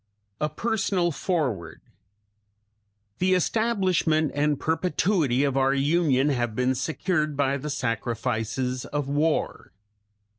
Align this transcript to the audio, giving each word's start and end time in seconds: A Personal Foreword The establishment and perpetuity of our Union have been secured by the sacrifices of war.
A 0.39 0.49
Personal 0.49 1.11
Foreword 1.11 1.79
The 3.19 3.35
establishment 3.35 4.31
and 4.33 4.59
perpetuity 4.59 5.43
of 5.43 5.55
our 5.55 5.75
Union 5.75 6.29
have 6.29 6.55
been 6.55 6.73
secured 6.73 7.37
by 7.37 7.55
the 7.57 7.69
sacrifices 7.69 8.85
of 8.85 9.07
war. 9.07 9.71